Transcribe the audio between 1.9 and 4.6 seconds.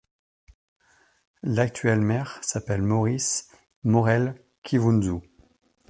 maire s'appelle Maurice Maurel